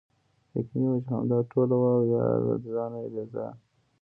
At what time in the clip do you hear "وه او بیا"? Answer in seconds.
1.81-2.25